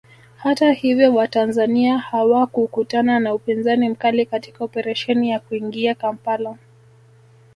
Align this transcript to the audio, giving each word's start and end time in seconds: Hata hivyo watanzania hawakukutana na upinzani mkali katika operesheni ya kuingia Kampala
Hata 0.37 0.71
hivyo 0.71 1.13
watanzania 1.15 1.97
hawakukutana 1.97 3.19
na 3.19 3.33
upinzani 3.33 3.89
mkali 3.89 4.25
katika 4.25 4.63
operesheni 4.63 5.29
ya 5.29 5.39
kuingia 5.39 5.95
Kampala 5.95 6.57